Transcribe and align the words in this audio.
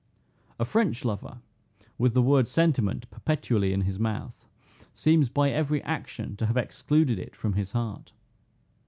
A 0.59 0.65
French 0.65 1.05
lover, 1.05 1.41
with 1.99 2.15
the 2.15 2.23
word 2.23 2.47
sentiment 2.47 3.07
perpetually 3.11 3.71
in 3.71 3.81
his 3.81 3.99
mouth, 3.99 4.47
seems 4.95 5.29
by 5.29 5.51
every 5.51 5.83
action 5.83 6.35
to 6.37 6.47
have 6.47 6.57
excluded 6.57 7.19
it 7.19 7.35
from 7.35 7.53
his 7.53 7.73
heart. 7.73 8.11